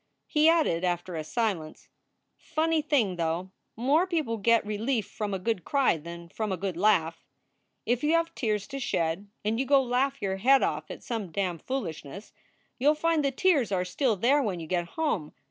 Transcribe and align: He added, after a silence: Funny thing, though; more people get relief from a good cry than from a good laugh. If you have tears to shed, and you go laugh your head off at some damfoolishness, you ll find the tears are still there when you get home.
He 0.25 0.49
added, 0.49 0.83
after 0.83 1.15
a 1.15 1.23
silence: 1.23 1.87
Funny 2.35 2.81
thing, 2.81 3.17
though; 3.17 3.51
more 3.75 4.07
people 4.07 4.37
get 4.37 4.65
relief 4.65 5.07
from 5.07 5.31
a 5.31 5.37
good 5.37 5.63
cry 5.63 5.97
than 5.97 6.27
from 6.27 6.51
a 6.51 6.57
good 6.57 6.75
laugh. 6.75 7.23
If 7.85 8.03
you 8.03 8.13
have 8.13 8.33
tears 8.33 8.65
to 8.69 8.79
shed, 8.79 9.27
and 9.45 9.59
you 9.59 9.65
go 9.67 9.79
laugh 9.79 10.19
your 10.19 10.37
head 10.37 10.63
off 10.63 10.89
at 10.89 11.03
some 11.03 11.31
damfoolishness, 11.31 12.31
you 12.79 12.89
ll 12.89 12.95
find 12.95 13.23
the 13.23 13.29
tears 13.29 13.71
are 13.71 13.85
still 13.85 14.15
there 14.15 14.41
when 14.41 14.59
you 14.59 14.65
get 14.65 14.85
home. 14.97 15.33